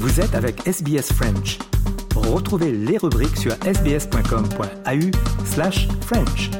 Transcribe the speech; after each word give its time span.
Vous 0.00 0.20
êtes 0.20 0.36
avec 0.36 0.64
SBS 0.64 1.12
French. 1.12 1.58
Retrouvez 2.14 2.70
les 2.70 2.98
rubriques 2.98 3.36
sur 3.36 3.50
sbs.com.au 3.64 5.44
slash 5.44 5.88
French. 6.02 6.50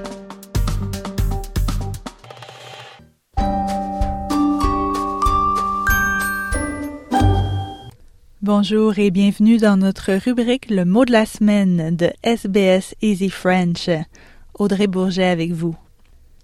Bonjour 8.42 8.98
et 8.98 9.12
bienvenue 9.12 9.58
dans 9.58 9.76
notre 9.76 10.14
rubrique 10.14 10.68
Le 10.68 10.84
mot 10.84 11.04
de 11.04 11.12
la 11.12 11.24
semaine 11.24 11.94
de 11.94 12.10
SBS 12.24 12.96
Easy 13.02 13.30
French. 13.30 13.88
Audrey 14.54 14.88
Bourget 14.88 15.28
avec 15.28 15.52
vous. 15.52 15.76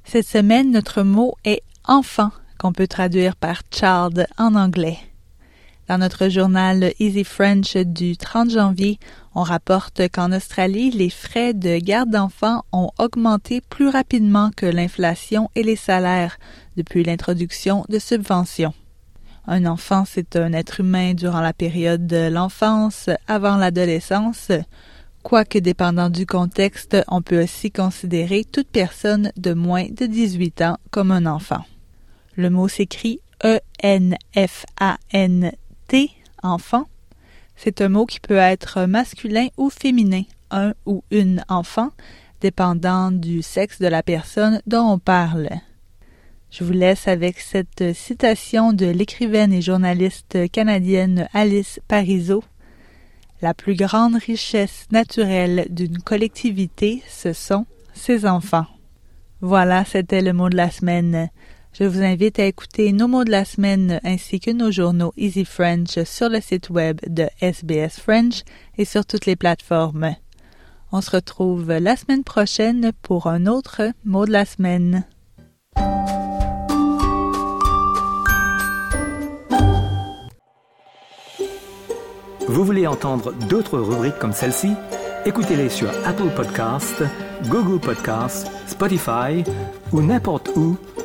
Cette 0.04 0.29
semaine, 0.29 0.71
notre 0.71 1.03
mot 1.03 1.35
est 1.45 1.63
enfant, 1.86 2.31
qu'on 2.57 2.72
peut 2.72 2.86
traduire 2.86 3.35
par 3.35 3.63
child 3.72 4.29
en 4.39 4.54
anglais. 4.54 4.99
Dans 5.86 5.98
notre 5.98 6.30
journal 6.30 6.94
Easy 6.98 7.24
French 7.24 7.76
du 7.76 8.16
30 8.16 8.50
janvier, 8.50 8.98
on 9.34 9.43
rapporte 9.43 10.08
qu'en 10.10 10.32
Australie, 10.32 10.90
les 10.90 11.10
frais 11.10 11.52
de 11.52 11.76
garde 11.79 12.08
d'enfants 12.08 12.64
ont 12.72 12.90
augmenté 12.98 13.60
plus 13.60 13.88
rapidement 13.88 14.50
que 14.57 14.64
l'inflation 14.64 15.50
et 15.54 15.62
les 15.62 15.76
salaires 15.76 16.38
depuis 16.79 17.04
l'introduction 17.04 17.84
de 17.90 17.98
subventions. 17.98 18.72
Un 19.46 19.66
enfant, 19.66 20.04
c'est 20.07 20.36
un 20.36 20.54
être 20.54 20.80
humain 20.80 21.12
durant 21.12 21.43
la 21.43 21.52
période 21.52 22.07
de 22.07 22.30
l'enfance, 22.30 23.10
avant 23.29 23.58
l'adolescence, 23.58 24.52
quoique 25.22 25.58
dépendant 25.58 26.08
du 26.08 26.24
contexte, 26.24 26.96
on 27.08 27.21
peut 27.21 27.43
aussi 27.43 27.71
considérer 27.71 28.44
toute 28.44 28.68
personne 28.68 29.32
de 29.36 29.52
moins 29.52 29.85
de 29.90 30.07
18 30.07 30.62
ans 30.62 30.79
comme 30.90 31.10
un 31.10 31.26
enfant. 31.26 31.62
Le 32.36 32.48
mot 32.48 32.69
s'écrit 32.69 33.20
E-N-F-A-N-T, 35.92 36.10
enfant. 36.42 36.88
C'est 37.56 37.80
un 37.80 37.88
mot 37.88 38.06
qui 38.06 38.20
peut 38.20 38.36
être 38.36 38.86
masculin 38.86 39.48
ou 39.56 39.70
féminin, 39.70 40.22
un 40.50 40.74
ou 40.86 41.04
une 41.10 41.44
enfant, 41.48 41.91
dépendant 42.41 43.10
du 43.10 43.42
sexe 43.42 43.80
de 43.80 43.86
la 43.86 44.02
personne 44.02 44.60
dont 44.66 44.92
on 44.92 44.98
parle. 44.98 45.48
Je 46.50 46.64
vous 46.64 46.72
laisse 46.72 47.08
avec 47.08 47.41
cette 47.41 47.94
citation 47.94 48.72
de 48.72 48.86
l'écrivaine 48.86 49.52
et 49.52 49.62
journaliste 49.62 50.50
canadienne 50.50 51.28
Alice 51.32 51.80
Parizeau. 51.88 52.44
La 53.42 53.54
plus 53.54 53.74
grande 53.74 54.16
richesse 54.16 54.86
naturelle 54.91 55.66
d'une 55.70 55.98
collectivité, 55.98 57.02
ce 57.08 57.32
sont 57.32 57.66
ses 57.92 58.26
enfants. 58.26 58.66
Voilà, 59.41 59.84
c'était 59.84 60.22
le 60.22 60.32
mot 60.32 60.48
de 60.48 60.56
la 60.56 60.70
semaine. 60.70 61.28
Je 61.77 61.83
vous 61.83 62.03
invite 62.03 62.39
à 62.39 62.44
écouter 62.44 62.92
nos 62.92 63.08
mots 63.08 63.25
de 63.25 63.33
la 63.33 63.44
semaine 63.44 63.98
ainsi 64.05 64.39
que 64.39 64.53
nos 64.53 64.70
journaux 64.70 65.12
Easy 65.17 65.44
French 65.44 66.00
sur 66.05 66.28
le 66.28 66.41
site 66.41 66.70
web 66.70 67.00
de 67.05 67.27
SBS 67.41 67.98
French 67.98 68.44
et 68.78 68.84
sur 68.84 69.05
toutes 69.05 69.27
les 69.27 69.34
plateformes. 69.34 70.14
On 70.92 71.00
se 71.00 71.11
retrouve 71.11 71.72
la 71.72 71.97
semaine 71.97 72.22
prochaine 72.22 72.92
pour 73.03 73.27
un 73.27 73.47
autre 73.47 73.83
mot 74.05 74.25
de 74.25 74.31
la 74.31 74.44
semaine. 74.44 75.05
Vous 82.47 82.64
voulez 82.64 82.86
entendre 82.86 83.33
d'autres 83.48 83.81
rubriques 83.81 84.20
comme 84.20 84.33
celle-ci? 84.33 84.75
Écoutez-les 85.27 85.70
sur 85.70 85.88
Apple 86.06 86.31
Podcasts, 86.36 87.03
Google 87.48 87.81
Podcasts, 87.81 88.48
Spotify 88.69 89.42
ou 89.91 90.03
n'importe 90.03 90.50
où 90.55 90.77